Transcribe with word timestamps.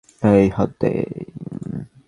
এই 0.31 0.45
হাত 0.49 0.71
দে। 0.81 0.91